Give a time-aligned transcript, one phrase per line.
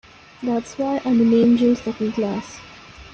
[0.41, 2.59] That's why I'm an angel Second Class.